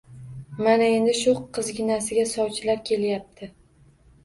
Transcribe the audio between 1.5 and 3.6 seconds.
qizginasiga sovchilar kelyapti